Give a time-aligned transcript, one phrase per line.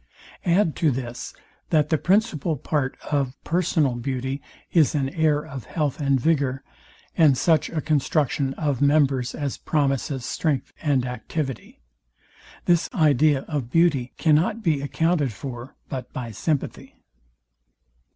[0.47, 1.31] Add to this,
[1.69, 6.63] that the principal part of personal beauty is an air of health and vigour,
[7.15, 11.81] and such a construction of members as promises strength and activity.
[12.65, 16.95] This idea of beauty cannot be accounted for but by sympathy.